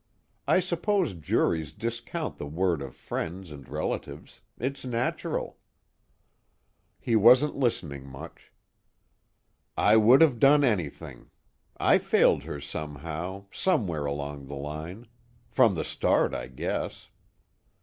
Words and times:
I 0.47 0.61
suppose 0.61 1.13
juries 1.13 1.73
discount 1.73 2.37
the 2.39 2.47
word 2.47 2.81
of 2.81 2.95
friends 2.95 3.51
and 3.51 3.69
relatives; 3.69 4.41
it's 4.57 4.83
natural." 4.83 5.59
He 6.99 7.15
wasn't 7.15 7.55
listening 7.55 8.07
much. 8.07 8.51
"I 9.77 9.97
would 9.97 10.21
have 10.21 10.39
done 10.39 10.63
anything. 10.63 11.29
I 11.77 11.99
failed 11.99 12.45
her 12.45 12.59
somehow, 12.59 13.45
somewhere 13.51 14.07
along 14.07 14.47
the 14.47 14.55
line. 14.55 15.05
From 15.51 15.75
the 15.75 15.85
start, 15.85 16.33
I 16.33 16.47
guess." 16.47 17.09